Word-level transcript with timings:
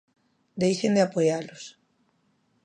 Deixen 0.63 0.91
de 0.97 1.01
apoialos. 1.07 1.63